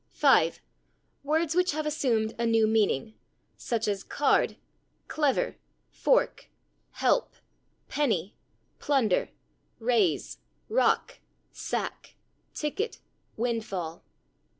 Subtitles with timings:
[0.13, 0.59] 5.
[1.23, 3.13] Words which have assumed a new meaning,
[3.55, 4.55] such as /card/,
[5.07, 5.57] /clever/,
[5.93, 6.45] /fork/,
[7.01, 7.27] /help/,
[7.87, 8.31] /penny/,
[8.79, 9.29] /plunder/,
[9.79, 10.37] /raise/,
[10.71, 11.17] /rock/,
[11.53, 12.13] /sack/,
[12.55, 12.97] /ticket/,
[13.37, 14.01] /windfall